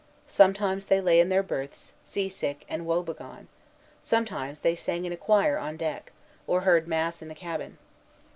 [0.27, 3.47] Sometimes they lay in their berths, sea sick and woe begone;
[4.01, 6.11] sometimes they sang in choir on deck,
[6.47, 7.77] or heard mass in the cabin.